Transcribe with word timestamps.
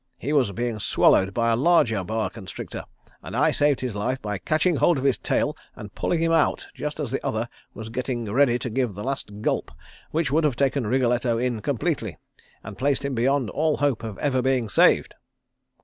He 0.17 0.33
was 0.33 0.51
being 0.51 0.79
swallowed 0.79 1.31
by 1.31 1.51
a 1.51 1.55
larger 1.55 2.03
boa 2.03 2.31
constrictor, 2.31 2.85
and 3.21 3.35
I 3.35 3.51
saved 3.51 3.81
his 3.81 3.93
life 3.93 4.19
by 4.19 4.39
catching 4.39 4.77
hold 4.77 4.97
of 4.97 5.03
his 5.03 5.19
tail 5.19 5.55
and 5.75 5.93
pulling 5.93 6.19
him 6.19 6.31
out 6.31 6.65
just 6.73 6.99
as 6.99 7.11
the 7.11 7.23
other 7.23 7.47
was 7.75 7.89
getting 7.89 8.25
ready 8.25 8.57
to 8.57 8.69
give 8.71 8.95
the 8.95 9.03
last 9.03 9.41
gulp 9.43 9.69
which 10.09 10.31
would 10.31 10.43
have 10.43 10.55
taken 10.55 10.87
Wriggletto 10.87 11.37
in 11.37 11.59
completely, 11.61 12.17
and 12.63 12.79
placed 12.79 13.05
him 13.05 13.13
beyond 13.13 13.51
all 13.51 13.77
hope 13.77 14.01
of 14.01 14.17
ever 14.17 14.41
being 14.41 14.69
saved." 14.69 15.13